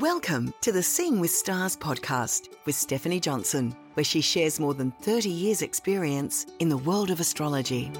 [0.00, 4.92] Welcome to the Seeing with Stars podcast with Stephanie Johnson, where she shares more than
[4.92, 7.92] 30 years' experience in the world of astrology.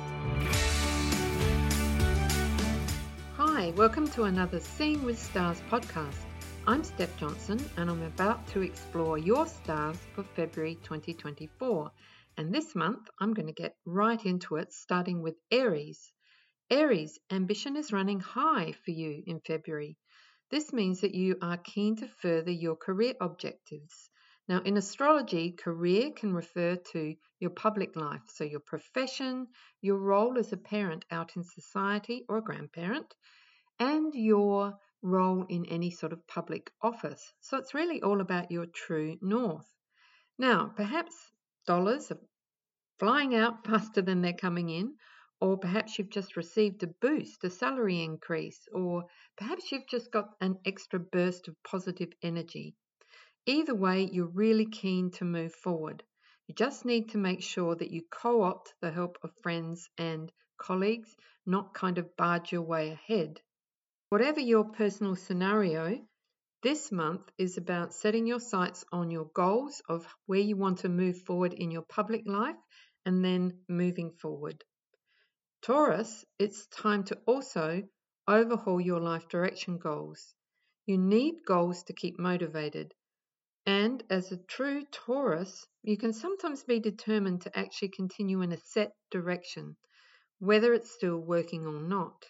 [3.37, 6.17] Hi, welcome to another Seeing with Stars podcast.
[6.67, 11.91] I'm Steph Johnson and I'm about to explore your stars for February 2024.
[12.39, 16.11] And this month I'm going to get right into it, starting with Aries.
[16.71, 19.99] Aries, ambition is running high for you in February.
[20.51, 24.11] This means that you are keen to further your career objectives.
[24.49, 29.47] Now, in astrology, career can refer to your public life, so your profession,
[29.81, 33.15] your role as a parent out in society or a grandparent,
[33.79, 37.33] and your role in any sort of public office.
[37.41, 39.73] So it's really all about your true north.
[40.37, 41.15] Now, perhaps
[41.65, 42.21] dollars are
[42.99, 44.97] flying out faster than they're coming in,
[45.41, 49.05] or perhaps you've just received a boost, a salary increase, or
[49.37, 52.75] perhaps you've just got an extra burst of positive energy.
[53.47, 56.03] Either way, you're really keen to move forward.
[56.47, 60.31] You just need to make sure that you co opt the help of friends and
[60.59, 63.41] colleagues, not kind of barge your way ahead.
[64.11, 66.05] Whatever your personal scenario,
[66.63, 70.89] this month is about setting your sights on your goals of where you want to
[70.91, 72.57] move forward in your public life
[73.07, 74.63] and then moving forward.
[75.63, 77.83] Taurus, it's time to also
[78.27, 80.35] overhaul your life direction goals.
[80.87, 82.95] You need goals to keep motivated.
[83.67, 88.57] And as a true Taurus, you can sometimes be determined to actually continue in a
[88.57, 89.77] set direction,
[90.39, 92.25] whether it's still working or not.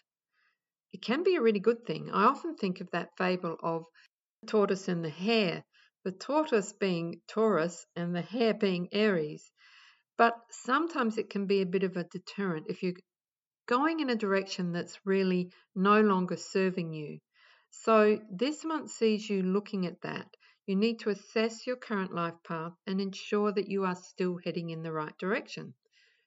[0.92, 2.10] It can be a really good thing.
[2.10, 3.84] I often think of that fable of
[4.42, 5.62] the tortoise and the hare,
[6.02, 9.52] the tortoise being Taurus and the hare being Aries.
[10.18, 12.94] But sometimes it can be a bit of a deterrent if you
[13.70, 17.20] going in a direction that's really no longer serving you.
[17.70, 20.26] So, this month sees you looking at that.
[20.66, 24.70] You need to assess your current life path and ensure that you are still heading
[24.70, 25.74] in the right direction.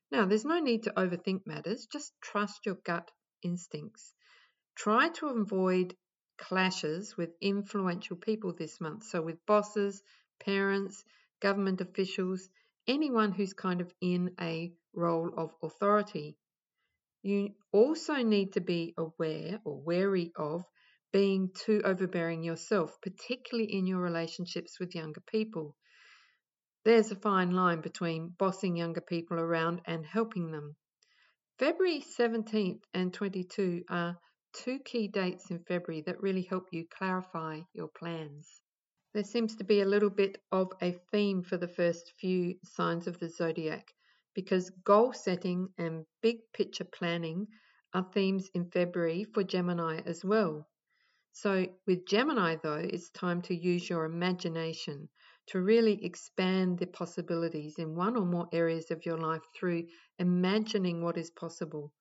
[0.10, 4.14] Now, there's no need to overthink matters, just trust your gut instincts.
[4.76, 5.98] Try to avoid
[6.38, 10.02] clashes with influential people this month, so with bosses,
[10.40, 11.04] parents,
[11.42, 12.48] government officials,
[12.88, 16.38] anyone who's kind of in a role of authority.
[17.26, 20.66] You also need to be aware or wary of
[21.14, 25.78] being too overbearing yourself, particularly in your relationships with younger people.
[26.84, 30.76] There's a fine line between bossing younger people around and helping them.
[31.60, 34.20] February 17th and 22 are
[34.52, 38.62] two key dates in February that really help you clarify your plans.
[39.14, 43.08] There seems to be a little bit of a theme for the first few signs
[43.08, 43.88] of the zodiac
[44.34, 47.48] because goal setting and big picture planning
[47.94, 50.68] are themes in February for Gemini as well.
[51.34, 55.10] So, with Gemini, though, it's time to use your imagination
[55.48, 59.88] to really expand the possibilities in one or more areas of your life through
[60.20, 61.92] imagining what is possible.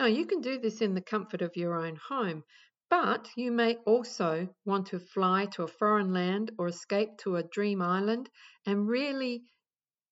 [0.00, 2.44] Now, you can do this in the comfort of your own home,
[2.90, 7.42] but you may also want to fly to a foreign land or escape to a
[7.42, 8.30] dream island
[8.66, 9.44] and really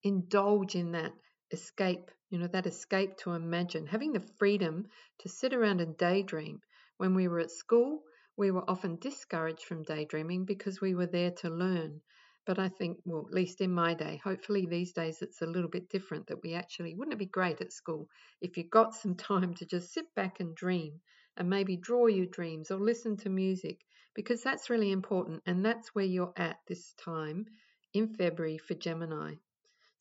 [0.02, 1.12] indulge in that
[1.50, 6.60] escape, you know, that escape to imagine, having the freedom to sit around and daydream.
[6.96, 8.02] When we were at school,
[8.36, 12.00] we were often discouraged from daydreaming because we were there to learn.
[12.44, 15.70] But I think, well, at least in my day, hopefully these days it's a little
[15.70, 18.08] bit different that we actually, wouldn't it be great at school
[18.40, 21.00] if you got some time to just sit back and dream
[21.36, 23.84] and maybe draw your dreams or listen to music
[24.14, 27.46] because that's really important and that's where you're at this time
[27.92, 29.34] in February for Gemini.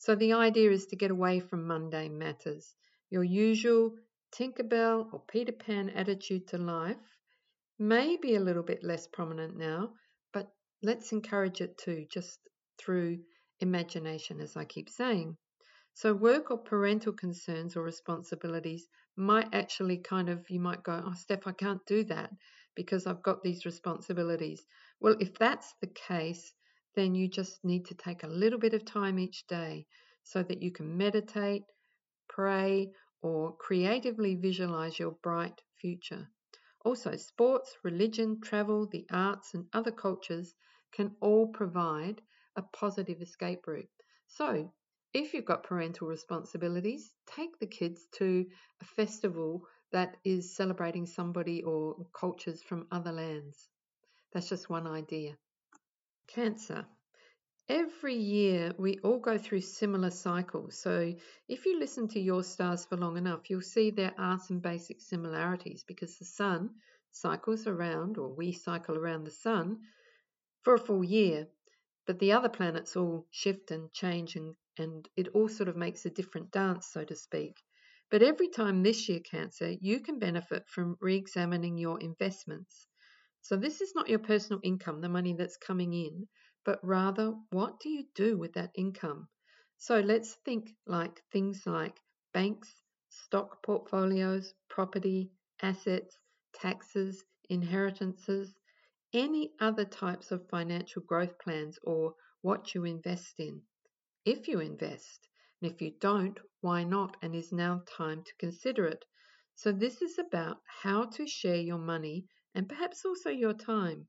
[0.05, 2.75] So the idea is to get away from mundane matters.
[3.09, 3.97] Your usual
[4.31, 7.17] Tinkerbell or Peter Pan attitude to life
[7.79, 9.95] may be a little bit less prominent now,
[10.31, 12.37] but let's encourage it too, just
[12.77, 13.23] through
[13.61, 15.37] imagination, as I keep saying.
[15.95, 21.13] So, work or parental concerns or responsibilities might actually kind of, you might go, Oh,
[21.15, 22.29] Steph, I can't do that
[22.75, 24.67] because I've got these responsibilities.
[24.99, 26.53] Well, if that's the case,
[26.95, 29.85] then you just need to take a little bit of time each day
[30.25, 31.63] so that you can meditate,
[32.27, 32.91] pray,
[33.21, 36.29] or creatively visualize your bright future.
[36.83, 40.53] Also, sports, religion, travel, the arts, and other cultures
[40.91, 42.21] can all provide
[42.57, 43.89] a positive escape route.
[44.27, 44.73] So,
[45.13, 48.45] if you've got parental responsibilities, take the kids to
[48.81, 53.69] a festival that is celebrating somebody or cultures from other lands.
[54.33, 55.37] That's just one idea.
[56.27, 56.87] Cancer.
[57.69, 60.79] Every year, we all go through similar cycles.
[60.79, 61.15] So,
[61.47, 64.99] if you listen to your stars for long enough, you'll see there are some basic
[64.99, 66.73] similarities because the sun
[67.11, 69.81] cycles around, or we cycle around the sun,
[70.63, 71.47] for a full year,
[72.05, 76.05] but the other planets all shift and change and, and it all sort of makes
[76.05, 77.61] a different dance, so to speak.
[78.11, 82.87] But every time this year, Cancer, you can benefit from re examining your investments.
[83.41, 86.27] So, this is not your personal income, the money that's coming in,
[86.65, 89.29] but rather what do you do with that income?
[89.77, 92.01] So, let's think like things like
[92.33, 95.31] banks, stock portfolios, property,
[95.61, 96.19] assets,
[96.53, 98.53] taxes, inheritances,
[99.13, 103.61] any other types of financial growth plans or what you invest in.
[104.25, 105.29] If you invest,
[105.61, 107.15] and if you don't, why not?
[107.21, 109.05] And is now time to consider it.
[109.55, 114.07] So, this is about how to share your money and perhaps also your time.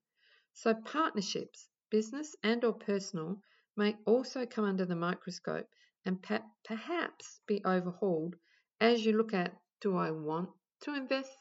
[0.55, 3.41] So, partnerships, business and or personal,
[3.75, 5.67] may also come under the microscope
[6.05, 6.23] and
[6.63, 8.37] perhaps be overhauled
[8.83, 10.51] as you look at do I want
[10.83, 11.33] to invest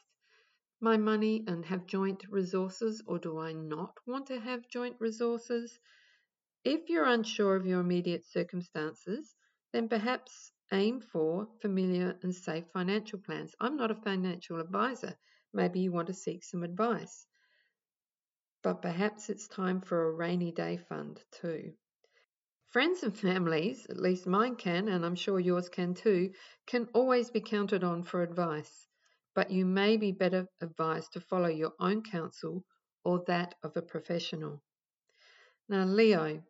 [0.80, 5.78] my money and have joint resources or do I not want to have joint resources?
[6.64, 9.34] If you're unsure of your immediate circumstances,
[9.74, 13.54] then perhaps aim for familiar and safe financial plans.
[13.60, 15.18] I'm not a financial advisor.
[15.52, 17.26] Maybe you want to seek some advice.
[18.62, 21.74] But perhaps it's time for a rainy day fund too.
[22.72, 26.32] Friends and families, at least mine can, and I'm sure yours can too,
[26.66, 28.88] can always be counted on for advice.
[29.34, 32.64] But you may be better advised to follow your own counsel
[33.04, 34.62] or that of a professional.
[35.68, 36.42] Now, Leo,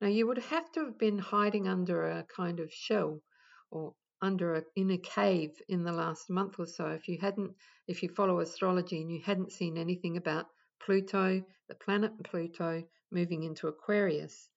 [0.00, 3.22] now, you would have to have been hiding under a kind of shell
[3.70, 7.54] or under a in a cave in the last month or so if you hadn't
[7.86, 10.46] if you follow astrology and you hadn't seen anything about
[10.78, 14.48] Pluto, the planet Pluto moving into Aquarius.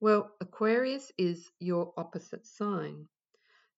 [0.00, 3.08] Well, Aquarius is your opposite sign.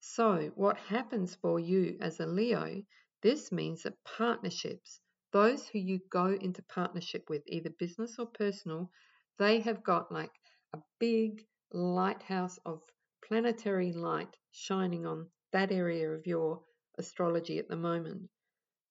[0.01, 2.83] So, what happens for you as a Leo?
[3.23, 5.01] This means that partnerships,
[5.33, 8.91] those who you go into partnership with, either business or personal,
[9.39, 10.33] they have got like
[10.73, 12.83] a big lighthouse of
[13.27, 16.63] planetary light shining on that area of your
[16.99, 18.29] astrology at the moment.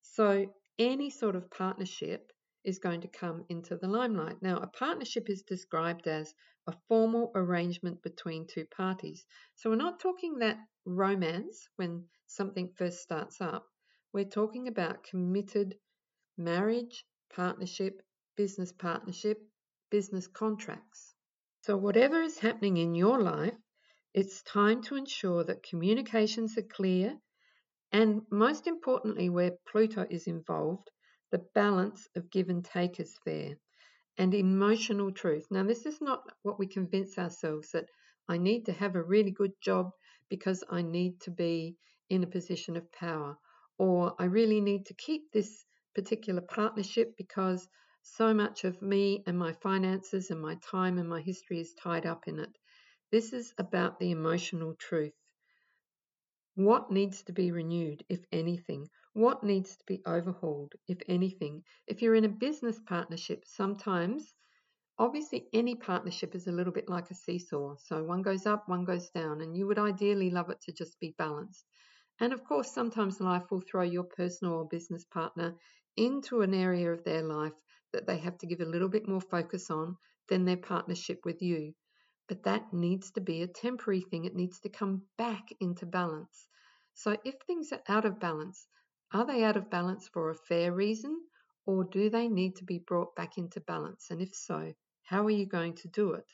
[0.02, 2.32] So, any sort of partnership
[2.66, 4.42] is going to come into the limelight.
[4.42, 6.34] Now, a partnership is described as
[6.66, 9.24] a formal arrangement between two parties.
[9.54, 13.64] So, we're not talking that romance when something first starts up.
[14.12, 15.76] We're talking about committed
[16.36, 17.04] marriage,
[17.34, 18.02] partnership,
[18.36, 19.38] business partnership,
[19.90, 21.14] business contracts.
[21.62, 23.54] So, whatever is happening in your life,
[24.12, 27.16] it's time to ensure that communications are clear
[27.92, 30.90] and, most importantly, where Pluto is involved,
[31.30, 33.56] the balance of give and take is there
[34.18, 35.46] and emotional truth.
[35.50, 37.88] Now, this is not what we convince ourselves that
[38.28, 39.90] I need to have a really good job
[40.28, 41.76] because I need to be
[42.08, 43.36] in a position of power,
[43.78, 45.64] or I really need to keep this
[45.94, 47.68] particular partnership because
[48.02, 52.06] so much of me and my finances and my time and my history is tied
[52.06, 52.56] up in it.
[53.10, 55.14] This is about the emotional truth.
[56.54, 58.88] What needs to be renewed, if anything?
[59.16, 61.64] What needs to be overhauled, if anything?
[61.86, 64.34] If you're in a business partnership, sometimes,
[64.98, 67.76] obviously, any partnership is a little bit like a seesaw.
[67.78, 71.00] So one goes up, one goes down, and you would ideally love it to just
[71.00, 71.64] be balanced.
[72.20, 75.54] And of course, sometimes life will throw your personal or business partner
[75.96, 77.54] into an area of their life
[77.94, 79.96] that they have to give a little bit more focus on
[80.28, 81.72] than their partnership with you.
[82.28, 86.48] But that needs to be a temporary thing, it needs to come back into balance.
[86.92, 88.68] So if things are out of balance,
[89.12, 91.20] are they out of balance for a fair reason
[91.64, 94.10] or do they need to be brought back into balance?
[94.10, 94.72] And if so,
[95.04, 96.26] how are you going to do it?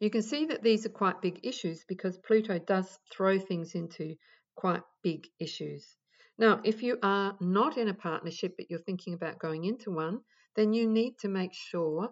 [0.00, 4.16] You can see that these are quite big issues because Pluto does throw things into
[4.56, 5.96] quite big issues.
[6.38, 10.20] Now, if you are not in a partnership but you're thinking about going into one,
[10.56, 12.10] then you need to make sure,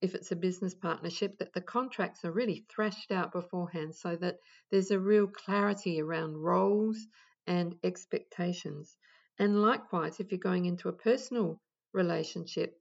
[0.00, 4.36] if it's a business partnership, that the contracts are really thrashed out beforehand so that
[4.70, 7.06] there's a real clarity around roles
[7.46, 8.96] and expectations.
[9.38, 11.60] And likewise, if you're going into a personal
[11.92, 12.76] relationship,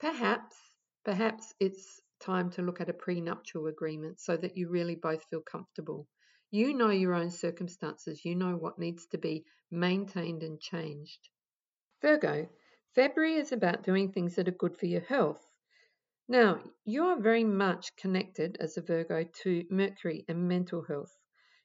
[0.00, 0.56] perhaps
[1.04, 5.42] perhaps it's time to look at a prenuptial agreement so that you really both feel
[5.42, 6.08] comfortable.
[6.50, 11.28] You know your own circumstances, you know what needs to be maintained and changed.
[12.00, 12.48] Virgo,
[12.94, 15.42] February is about doing things that are good for your health.
[16.28, 21.14] Now, you are very much connected as a Virgo to Mercury and mental health.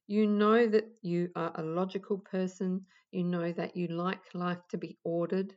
[0.09, 4.77] You know that you are a logical person, you know that you like life to
[4.77, 5.55] be ordered.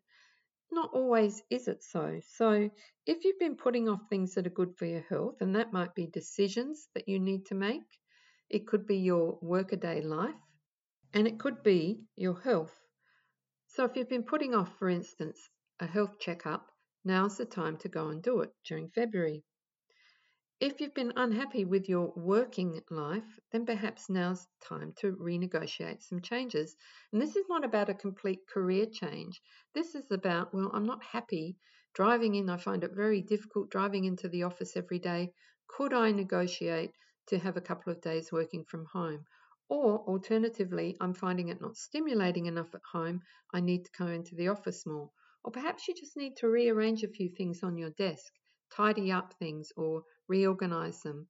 [0.71, 2.21] Not always is it so.
[2.23, 2.71] So,
[3.07, 5.95] if you've been putting off things that are good for your health, and that might
[5.95, 7.99] be decisions that you need to make,
[8.51, 10.37] it could be your workaday life,
[11.15, 12.77] and it could be your health.
[13.69, 15.49] So, if you've been putting off, for instance,
[15.81, 16.71] a health checkup,
[17.05, 19.45] now's the time to go and do it during February.
[20.63, 26.23] If you've been unhappy with your working life, then perhaps now's time to renegotiate some
[26.23, 26.77] changes.
[27.13, 29.43] And this is not about a complete career change.
[29.75, 31.57] This is about, well, I'm not happy
[31.95, 32.49] driving in.
[32.49, 35.33] I find it very difficult driving into the office every day.
[35.67, 36.93] Could I negotiate
[37.27, 39.25] to have a couple of days working from home?
[39.69, 43.23] Or alternatively, I'm finding it not stimulating enough at home.
[43.53, 45.11] I need to go into the office more.
[45.43, 48.33] Or perhaps you just need to rearrange a few things on your desk,
[48.71, 51.29] tidy up things, or reorganize them.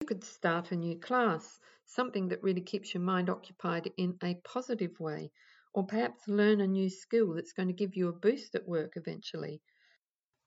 [0.00, 4.34] You could start a new class, something that really keeps your mind occupied in a
[4.44, 5.30] positive way,
[5.72, 8.92] or perhaps learn a new skill that's going to give you a boost at work
[8.96, 9.62] eventually.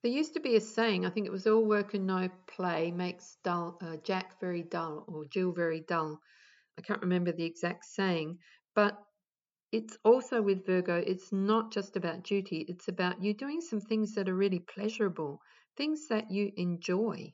[0.04, 2.92] There used to be a saying, I think it was all work and no play
[2.92, 6.20] makes dull, uh, Jack very dull or Jill very dull.
[6.78, 8.38] I can't remember the exact saying,
[8.76, 8.96] but
[9.72, 14.14] it's also with Virgo, it's not just about duty, it's about you doing some things
[14.14, 15.42] that are really pleasurable,
[15.76, 17.34] things that you enjoy,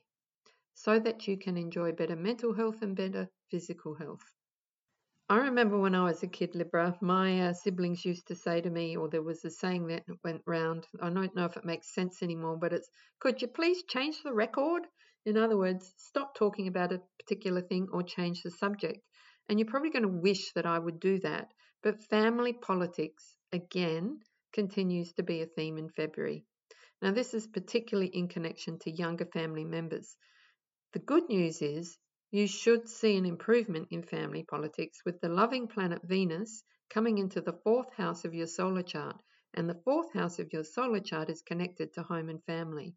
[0.74, 4.24] so that you can enjoy better mental health and better physical health.
[5.28, 8.68] I remember when I was a kid, Libra, my uh, siblings used to say to
[8.68, 11.94] me, or there was a saying that went round, I don't know if it makes
[11.94, 14.82] sense anymore, but it's, could you please change the record?
[15.24, 18.98] In other words, stop talking about a particular thing or change the subject.
[19.48, 21.48] And you're probably going to wish that I would do that.
[21.82, 24.20] But family politics, again,
[24.52, 26.44] continues to be a theme in February.
[27.00, 30.16] Now, this is particularly in connection to younger family members.
[30.92, 31.96] The good news is
[32.30, 37.40] you should see an improvement in family politics with the loving planet Venus coming into
[37.40, 39.22] the fourth house of your solar chart,
[39.54, 42.94] and the fourth house of your solar chart is connected to home and family.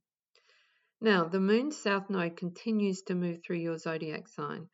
[1.00, 4.70] Now, the moon south node continues to move through your zodiac sign,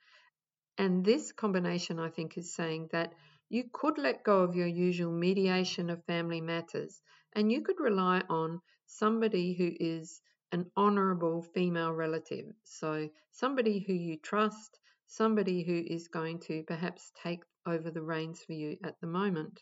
[0.78, 3.14] and this combination, I think, is saying that
[3.50, 7.02] you could let go of your usual mediation of family matters
[7.34, 10.22] and you could rely on somebody who is
[10.52, 12.54] an honourable female relative.
[12.64, 18.42] So, somebody who you trust, somebody who is going to perhaps take over the reins
[18.44, 19.62] for you at the moment.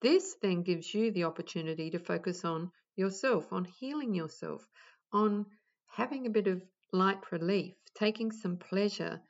[0.00, 4.66] This then gives you the opportunity to focus on yourself, on healing yourself,
[5.12, 5.46] on
[5.86, 9.20] having a bit of light relief, taking some pleasure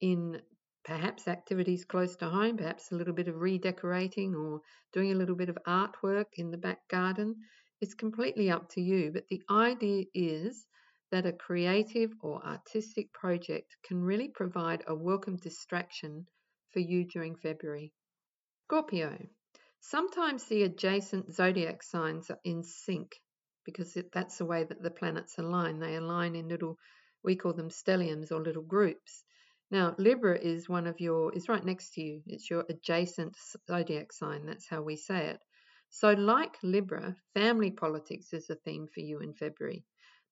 [0.00, 0.40] in
[0.84, 4.60] perhaps activities close to home, perhaps a little bit of redecorating or
[4.92, 7.36] doing a little bit of artwork in the back garden.
[7.80, 10.66] It's completely up to you, but the idea is
[11.10, 16.26] that a creative or artistic project can really provide a welcome distraction
[16.72, 17.92] for you during February.
[18.66, 19.18] Scorpio.
[19.80, 23.20] Sometimes the adjacent zodiac signs are in sync
[23.64, 25.78] because that's the way that the planets align.
[25.78, 26.78] They align in little,
[27.22, 29.24] we call them stelliums or little groups.
[29.70, 32.22] Now, Libra is one of your, is right next to you.
[32.26, 33.36] It's your adjacent
[33.68, 34.46] zodiac sign.
[34.46, 35.40] That's how we say it.
[35.96, 39.84] So, like Libra, family politics is a theme for you in February.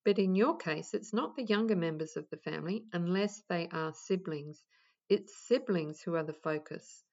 [0.04, 3.92] But in your case, it's not the younger members of the family unless they are
[3.94, 4.64] siblings.
[5.08, 7.04] It's siblings who are the focus.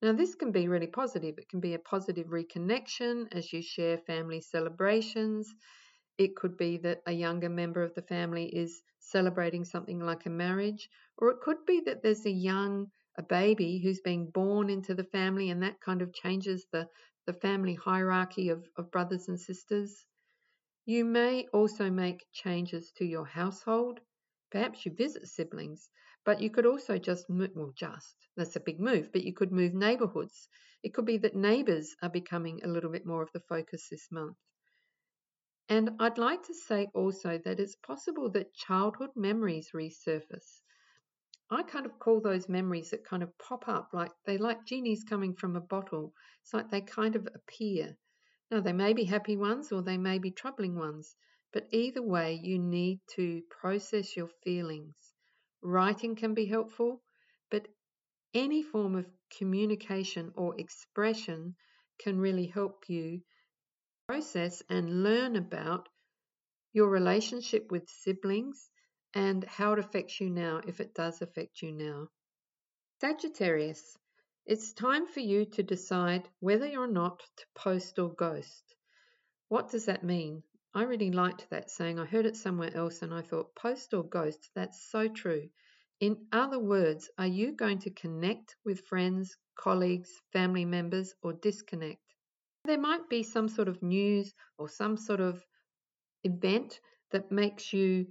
[0.00, 1.36] Now, this can be really positive.
[1.36, 5.52] It can be a positive reconnection as you share family celebrations.
[6.16, 10.30] It could be that a younger member of the family is celebrating something like a
[10.30, 14.94] marriage, or it could be that there's a young a baby who's being born into
[14.94, 16.86] the family and that kind of changes the,
[17.26, 20.06] the family hierarchy of, of brothers and sisters.
[20.86, 24.00] You may also make changes to your household.
[24.50, 25.90] Perhaps you visit siblings,
[26.24, 29.52] but you could also just move, well, just, that's a big move, but you could
[29.52, 30.48] move neighborhoods.
[30.82, 34.10] It could be that neighbors are becoming a little bit more of the focus this
[34.10, 34.36] month.
[35.68, 40.62] And I'd like to say also that it's possible that childhood memories resurface.
[41.48, 45.04] I kind of call those memories that kind of pop up like they like genies
[45.04, 46.12] coming from a bottle.
[46.42, 47.96] It's like they kind of appear.
[48.50, 51.14] Now, they may be happy ones or they may be troubling ones,
[51.52, 54.94] but either way, you need to process your feelings.
[55.62, 57.02] Writing can be helpful,
[57.50, 57.68] but
[58.34, 59.06] any form of
[59.38, 61.54] communication or expression
[61.98, 63.22] can really help you
[64.08, 65.88] process and learn about
[66.72, 68.70] your relationship with siblings
[69.16, 72.06] and how it affects you now if it does affect you now.
[73.00, 73.96] Sagittarius,
[74.44, 78.74] it's time for you to decide whether or not to post or ghost.
[79.48, 80.42] What does that mean?
[80.74, 81.98] I really liked that saying.
[81.98, 85.48] I heard it somewhere else and I thought, post or ghost, that's so true.
[85.98, 92.02] In other words, are you going to connect with friends, colleagues, family members, or disconnect?
[92.66, 95.42] There might be some sort of news or some sort of
[96.22, 96.80] event
[97.12, 98.08] that makes you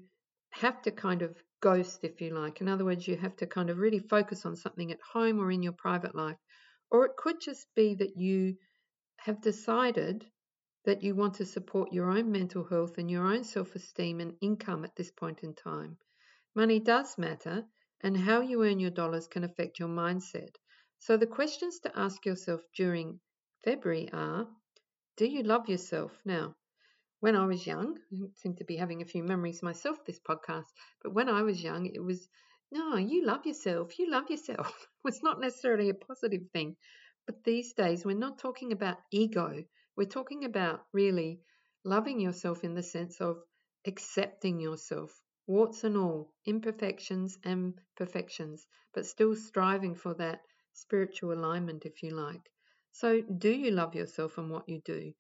[0.56, 2.62] have to kind of ghost, if you like.
[2.62, 5.52] In other words, you have to kind of really focus on something at home or
[5.52, 6.38] in your private life.
[6.92, 8.56] Or it could just be that you
[9.18, 10.26] have decided
[10.86, 14.38] that you want to support your own mental health and your own self esteem and
[14.40, 15.98] income at this point in time.
[16.56, 17.66] Money does matter,
[18.02, 20.56] and how you earn your dollars can affect your mindset.
[21.00, 23.20] So, the questions to ask yourself during
[23.64, 24.48] February are
[25.18, 26.22] Do you love yourself?
[26.24, 26.56] Now,
[27.20, 30.68] when I was young, I seem to be having a few memories myself this podcast,
[31.02, 32.28] but when I was young, it was
[32.72, 34.68] no, you love yourself, you love yourself.
[34.82, 36.76] it was not necessarily a positive thing.
[37.26, 39.64] But these days, we're not talking about ego,
[39.96, 41.42] we're talking about really
[41.84, 43.38] loving yourself in the sense of
[43.86, 50.42] accepting yourself, warts and all, imperfections and perfections, but still striving for that
[50.74, 52.52] spiritual alignment, if you like.
[52.92, 55.14] So, do you love yourself and what you do?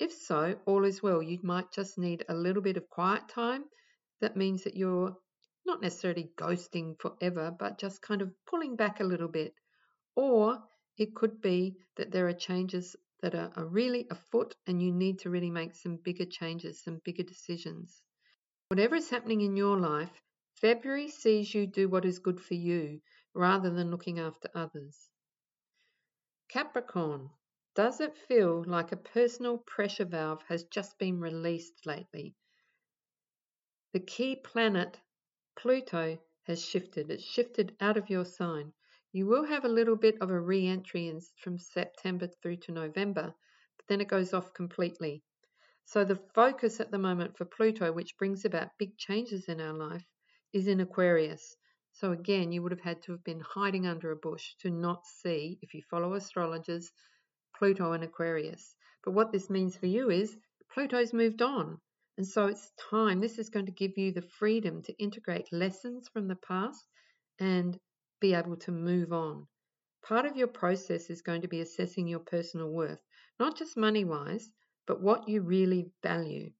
[0.00, 1.22] If so, all is well.
[1.22, 3.66] You might just need a little bit of quiet time.
[4.22, 5.14] That means that you're
[5.66, 9.54] not necessarily ghosting forever, but just kind of pulling back a little bit.
[10.16, 10.62] Or
[10.96, 15.18] it could be that there are changes that are, are really afoot and you need
[15.18, 18.00] to really make some bigger changes, some bigger decisions.
[18.68, 20.22] Whatever is happening in your life,
[20.54, 23.02] February sees you do what is good for you
[23.34, 25.10] rather than looking after others.
[26.48, 27.30] Capricorn,
[27.74, 32.34] does it feel like a personal pressure valve has just been released lately?
[33.92, 35.00] The key planet,
[35.56, 37.10] Pluto, has shifted.
[37.10, 38.72] It's shifted out of your sign.
[39.12, 43.34] You will have a little bit of a re entry from September through to November,
[43.76, 45.22] but then it goes off completely.
[45.84, 49.72] So the focus at the moment for Pluto, which brings about big changes in our
[49.72, 50.06] life,
[50.52, 51.56] is in Aquarius.
[51.92, 55.04] So again, you would have had to have been hiding under a bush to not
[55.06, 56.92] see, if you follow astrologers,
[57.60, 58.74] Pluto and Aquarius.
[59.04, 60.34] But what this means for you is
[60.72, 61.78] Pluto's moved on.
[62.16, 63.20] And so it's time.
[63.20, 66.82] This is going to give you the freedom to integrate lessons from the past
[67.38, 67.78] and
[68.18, 69.46] be able to move on.
[70.02, 73.00] Part of your process is going to be assessing your personal worth,
[73.38, 74.50] not just money wise,
[74.86, 76.50] but what you really value.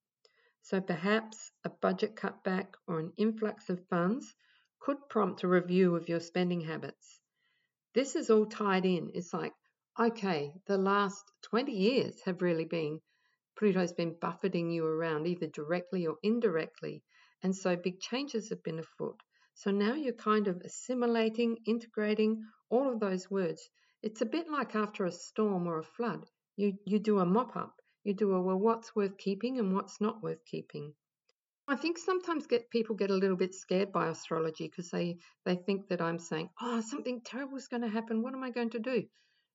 [0.60, 4.34] So perhaps a budget cutback or an influx of funds
[4.80, 7.20] could prompt a review of your spending habits.
[7.94, 9.12] This is all tied in.
[9.14, 9.54] It's like,
[10.00, 13.02] okay, the last 20 years have really been,
[13.58, 17.02] Pluto's been buffeting you around either directly or indirectly.
[17.42, 19.20] And so big changes have been afoot.
[19.52, 23.68] So now you're kind of assimilating, integrating all of those words.
[24.02, 26.24] It's a bit like after a storm or a flood.
[26.56, 27.74] You, you do a mop up.
[28.02, 30.94] You do a, well, what's worth keeping and what's not worth keeping.
[31.68, 35.56] I think sometimes get people get a little bit scared by astrology because they, they
[35.56, 38.22] think that I'm saying, oh, something terrible is going to happen.
[38.22, 39.04] What am I going to do?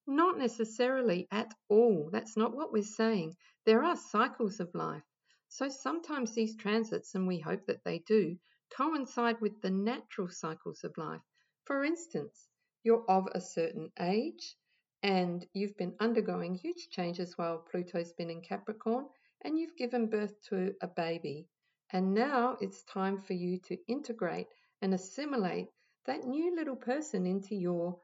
[0.08, 2.10] Not necessarily at all.
[2.12, 3.36] That's not what we're saying.
[3.66, 5.04] There are cycles of life.
[5.48, 8.38] So sometimes these transits, and we hope that they do,
[8.70, 11.22] coincide with the natural cycles of life.
[11.66, 12.48] For instance,
[12.84, 14.56] you're of a certain age
[15.02, 19.08] and you've been undergoing huge changes while Pluto's been in Capricorn
[19.44, 21.48] and you've given birth to a baby.
[21.92, 24.48] And now it's time for you to integrate
[24.82, 25.70] and assimilate
[26.06, 28.00] that new little person into your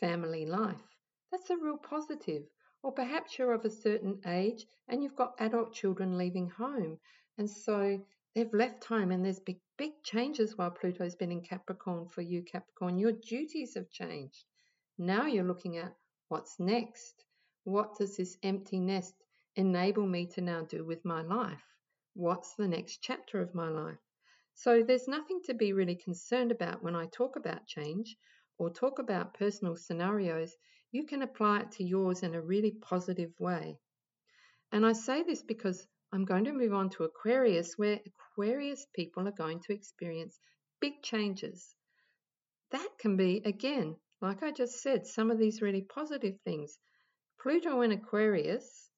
[0.00, 0.87] family life.
[1.30, 2.44] That's a real positive.
[2.82, 6.98] Or perhaps you're of a certain age and you've got adult children leaving home.
[7.36, 8.00] And so
[8.34, 12.42] they've left home and there's big, big changes while Pluto's been in Capricorn for you,
[12.42, 12.98] Capricorn.
[12.98, 14.44] Your duties have changed.
[14.96, 15.94] Now you're looking at
[16.28, 17.24] what's next.
[17.64, 19.14] What does this empty nest
[19.56, 21.62] enable me to now do with my life?
[22.14, 23.98] What's the next chapter of my life?
[24.54, 28.16] So there's nothing to be really concerned about when I talk about change
[28.58, 30.56] or talk about personal scenarios.
[30.90, 33.78] You can apply it to yours in a really positive way.
[34.72, 39.28] And I say this because I'm going to move on to Aquarius, where Aquarius people
[39.28, 40.38] are going to experience
[40.80, 41.74] big changes.
[42.70, 46.78] That can be, again, like I just said, some of these really positive things.
[47.40, 48.90] Pluto in Aquarius,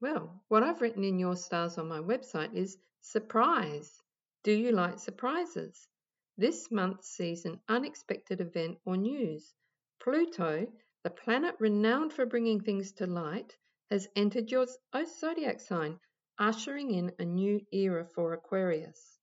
[0.00, 4.02] well, what I've written in your stars on my website is surprise.
[4.42, 5.88] Do you like surprises?
[6.36, 9.54] This month sees an unexpected event or news.
[10.00, 10.66] Pluto,
[11.04, 13.54] the planet renowned for bringing things to light,
[13.90, 16.00] has entered your oh, zodiac sign
[16.38, 19.18] ushering in a new era for Aquarius.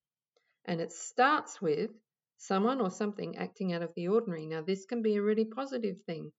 [0.64, 1.90] And it starts with
[2.38, 4.46] someone or something acting out of the ordinary.
[4.46, 6.32] Now, this can be a really positive thing.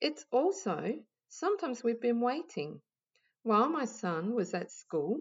[0.00, 2.80] It's also sometimes we've been waiting.
[3.44, 5.20] While my son was at school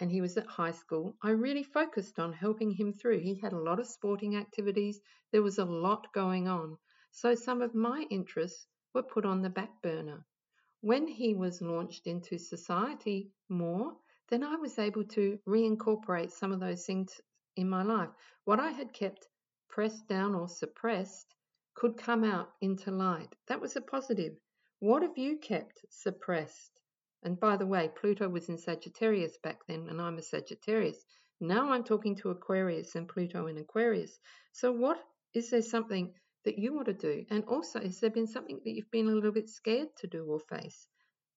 [0.00, 3.20] and he was at high school, I really focused on helping him through.
[3.20, 4.98] He had a lot of sporting activities,
[5.32, 6.78] there was a lot going on.
[7.10, 10.24] So, some of my interests were put on the back burner.
[10.80, 13.96] When he was launched into society more,
[14.28, 17.20] then I was able to reincorporate some of those things
[17.56, 18.10] in my life.
[18.44, 19.28] What I had kept
[19.68, 21.34] pressed down or suppressed
[21.74, 23.34] could come out into light.
[23.48, 24.34] That was a positive.
[24.80, 26.80] What have you kept suppressed?
[27.22, 31.04] And by the way, Pluto was in Sagittarius back then, and I'm a Sagittarius.
[31.40, 34.18] Now I'm talking to Aquarius and Pluto in Aquarius.
[34.52, 34.98] So, what
[35.34, 36.12] is there something
[36.44, 37.24] that you want to do?
[37.30, 40.24] And also, has there been something that you've been a little bit scared to do
[40.24, 40.86] or face?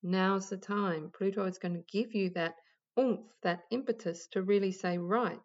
[0.04, 1.12] Now's the time.
[1.12, 2.56] Pluto is going to give you that
[3.00, 5.42] oomph, that impetus to really say, right,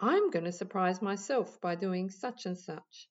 [0.00, 3.08] I'm going to surprise myself by doing such and such.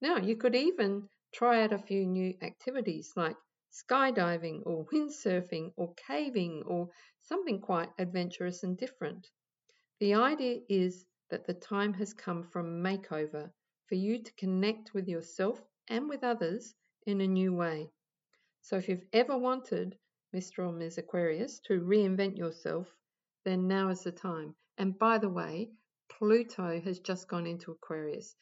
[0.00, 3.36] Now, you could even try out a few new activities like
[3.72, 6.88] skydiving or windsurfing or caving or
[7.22, 9.28] something quite adventurous and different.
[10.00, 13.50] The idea is that the time has come for makeover
[13.88, 16.74] for you to connect with yourself and with others
[17.06, 17.88] in a new way.
[18.62, 19.96] So if you've ever wanted,
[20.34, 20.66] Mr.
[20.66, 20.98] or Ms.
[20.98, 22.88] Aquarius, to reinvent yourself,
[23.44, 24.56] then now is the time.
[24.76, 25.70] And by the way,
[26.08, 28.34] Pluto has just gone into Aquarius.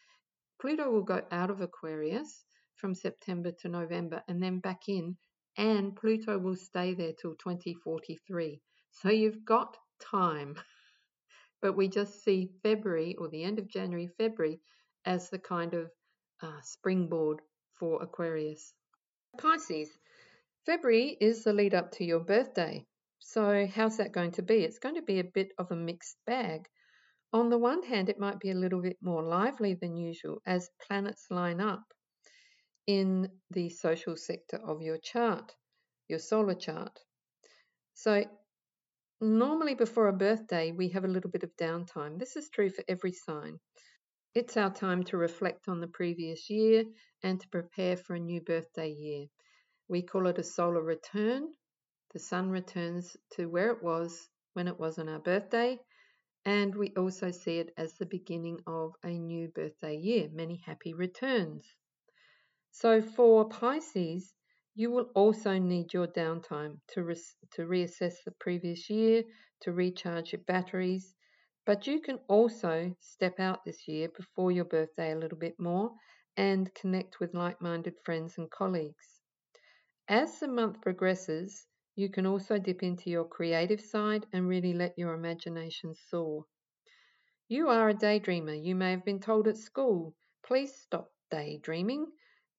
[0.61, 2.45] Pluto will go out of Aquarius
[2.77, 5.17] from September to November and then back in,
[5.57, 8.61] and Pluto will stay there till 2043.
[8.91, 10.57] So you've got time.
[11.63, 14.61] but we just see February or the end of January, February
[15.05, 15.91] as the kind of
[16.43, 17.41] uh, springboard
[17.79, 18.73] for Aquarius.
[19.39, 19.91] Pisces.
[20.67, 22.85] February is the lead up to your birthday.
[23.19, 24.65] So, how's that going to be?
[24.65, 26.69] It's going to be a bit of a mixed bag.
[27.33, 30.71] On the one hand, it might be a little bit more lively than usual as
[30.87, 31.83] planets line up
[32.87, 35.53] in the social sector of your chart,
[36.07, 37.01] your solar chart.
[37.95, 38.25] So,
[39.21, 42.19] normally before a birthday, we have a little bit of downtime.
[42.19, 43.59] This is true for every sign.
[44.35, 46.85] It's our time to reflect on the previous year
[47.23, 49.29] and to prepare for a new birthday year.
[49.87, 51.55] We call it a solar return.
[52.13, 55.79] The sun returns to where it was when it was on our birthday,
[56.45, 60.29] and we also see it as the beginning of a new birthday year.
[60.33, 61.65] Many happy returns.
[62.73, 64.35] So, for Pisces,
[64.75, 67.17] you will also need your downtime to, re-
[67.53, 69.23] to reassess the previous year,
[69.61, 71.15] to recharge your batteries.
[71.67, 75.95] But you can also step out this year before your birthday a little bit more
[76.37, 79.21] and connect with like minded friends and colleagues.
[80.09, 84.99] As the month progresses, you can also dip into your creative side and really let
[84.99, 86.45] your imagination soar.
[87.49, 88.63] You are a daydreamer.
[88.63, 92.11] You may have been told at school, please stop daydreaming.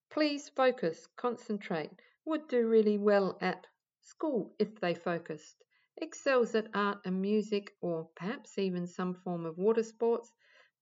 [0.09, 1.91] Please focus, concentrate.
[2.25, 3.67] Would do really well at
[4.01, 5.64] school if they focused.
[5.97, 10.31] Excels at art and music, or perhaps even some form of water sports,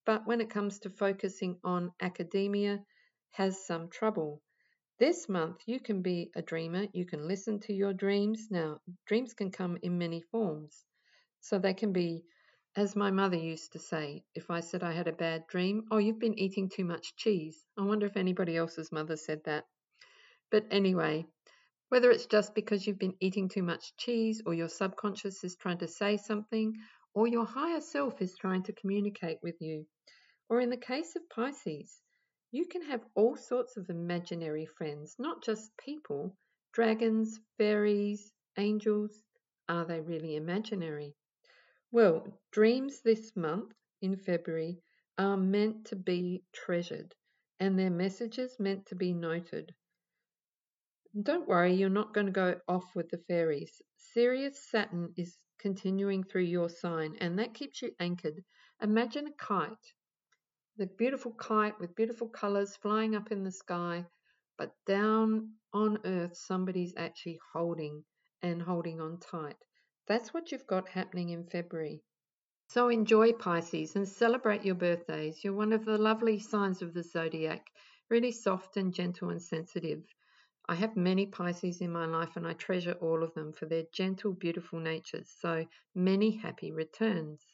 [0.05, 2.83] but when it comes to focusing on academia,
[3.31, 4.41] has some trouble.
[4.99, 6.87] This month, you can be a dreamer.
[6.93, 8.47] You can listen to your dreams.
[8.49, 10.85] Now, dreams can come in many forms.
[11.41, 12.25] So they can be,
[12.75, 15.97] as my mother used to say, if I said I had a bad dream, oh,
[15.97, 17.65] you've been eating too much cheese.
[17.77, 19.65] I wonder if anybody else's mother said that.
[20.51, 21.25] But anyway,
[21.93, 25.77] whether it's just because you've been eating too much cheese, or your subconscious is trying
[25.77, 26.73] to say something,
[27.13, 29.85] or your higher self is trying to communicate with you,
[30.49, 32.01] or in the case of Pisces,
[32.49, 36.35] you can have all sorts of imaginary friends, not just people.
[36.71, 39.21] Dragons, fairies, angels.
[39.69, 41.13] Are they really imaginary?
[41.91, 44.79] Well, dreams this month in February
[45.19, 47.13] are meant to be treasured
[47.59, 49.75] and their messages meant to be noted.
[51.21, 53.81] Don't worry, you're not going to go off with the fairies.
[53.97, 58.43] Serious Saturn is continuing through your sign and that keeps you anchored.
[58.81, 59.93] Imagine a kite
[60.75, 64.03] the beautiful kite with beautiful colors flying up in the sky,
[64.57, 68.03] but down on earth, somebody's actually holding
[68.41, 69.55] and holding on tight.
[70.07, 72.01] That's what you've got happening in February.
[72.69, 75.43] So enjoy Pisces and celebrate your birthdays.
[75.43, 77.67] You're one of the lovely signs of the zodiac,
[78.09, 80.03] really soft and gentle and sensitive.
[80.69, 83.83] I have many Pisces in my life and I treasure all of them for their
[83.91, 85.29] gentle, beautiful natures.
[85.39, 87.45] So many happy returns.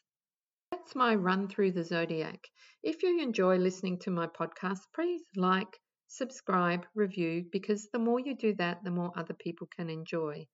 [0.70, 2.48] That's my run through the zodiac.
[2.84, 8.36] If you enjoy listening to my podcast, please like, subscribe, review, because the more you
[8.36, 10.46] do that, the more other people can enjoy.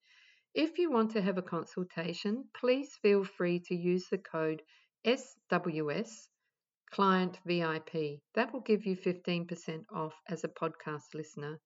[0.55, 4.62] If you want to have a consultation, please feel free to use the code
[5.05, 6.29] SWS
[6.90, 8.23] Client VIP.
[8.35, 11.61] That will give you 15% off as a podcast listener.